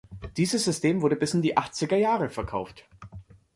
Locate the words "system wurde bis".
0.65-1.35